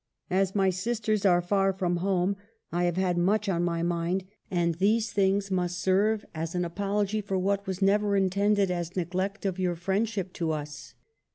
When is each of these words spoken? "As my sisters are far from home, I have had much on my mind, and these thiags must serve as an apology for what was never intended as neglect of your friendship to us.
"As 0.31 0.55
my 0.55 0.71
sisters 0.71 1.27
are 1.27 1.43
far 1.43 1.71
from 1.71 1.97
home, 1.97 2.35
I 2.71 2.85
have 2.85 2.97
had 2.97 3.19
much 3.19 3.47
on 3.47 3.63
my 3.63 3.83
mind, 3.83 4.23
and 4.49 4.73
these 4.73 5.13
thiags 5.13 5.51
must 5.51 5.77
serve 5.79 6.25
as 6.33 6.55
an 6.55 6.65
apology 6.65 7.21
for 7.21 7.37
what 7.37 7.67
was 7.67 7.83
never 7.83 8.15
intended 8.15 8.71
as 8.71 8.95
neglect 8.95 9.45
of 9.45 9.59
your 9.59 9.75
friendship 9.75 10.33
to 10.33 10.53
us. 10.53 10.95